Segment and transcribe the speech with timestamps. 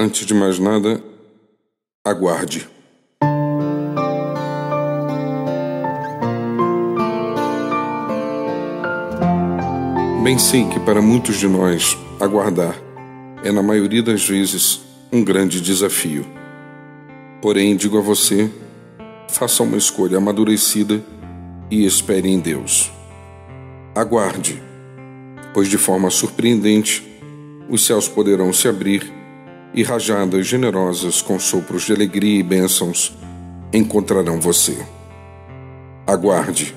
[0.00, 1.02] Antes de mais nada,
[2.04, 2.68] aguarde.
[10.22, 12.80] Bem sei que para muitos de nós, aguardar
[13.42, 14.80] é, na maioria das vezes,
[15.12, 16.24] um grande desafio.
[17.42, 18.48] Porém, digo a você,
[19.28, 21.02] faça uma escolha amadurecida
[21.68, 22.92] e espere em Deus.
[23.96, 24.62] Aguarde,
[25.52, 27.04] pois de forma surpreendente,
[27.68, 29.17] os céus poderão se abrir
[29.74, 33.16] e rajadas generosas com sopros de alegria e bênçãos
[33.72, 34.76] encontrarão você.
[36.06, 36.74] Aguarde,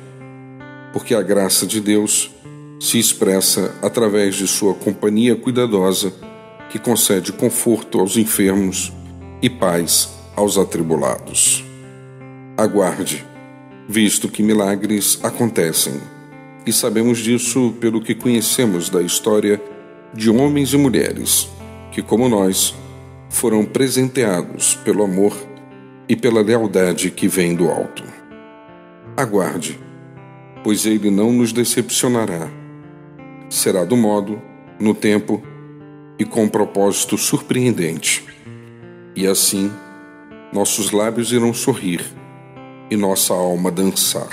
[0.94, 2.32] porque a graça de Deus
[2.80, 6.14] se expressa através de sua companhia cuidadosa
[6.70, 8.92] que concede conforto aos enfermos
[9.42, 11.64] e paz aos atribulados.
[12.58, 13.26] Aguarde,
[13.88, 15.94] visto que milagres acontecem,
[16.66, 19.62] e sabemos disso pelo que conhecemos da história
[20.14, 21.50] de homens e mulheres
[21.92, 22.74] que, como nós,
[23.32, 25.34] foram presenteados pelo amor
[26.08, 28.04] e pela lealdade que vem do alto.
[29.16, 29.80] Aguarde,
[30.64, 32.50] pois ele não nos decepcionará.
[33.50, 34.40] Será do modo,
[34.78, 35.42] no tempo
[36.20, 38.24] e com um propósito surpreendente.
[39.16, 39.72] E assim,
[40.52, 42.04] nossos lábios irão sorrir
[42.92, 44.30] e nossa alma dançar.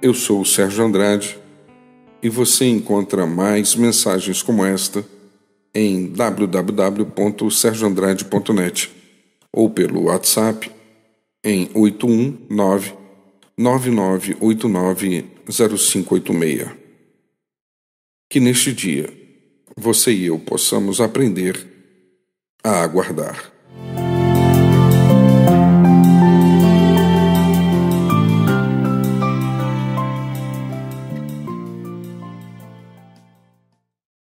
[0.00, 1.38] Eu sou o Sérgio Andrade
[2.22, 5.04] e você encontra mais mensagens como esta
[5.74, 8.90] em www.sergioandrade.net
[9.52, 10.70] ou pelo WhatsApp
[11.44, 12.94] em 819
[13.56, 16.68] 9989 0586.
[18.30, 19.12] Que neste dia
[19.76, 21.66] você e eu possamos aprender
[22.62, 23.50] a aguardar.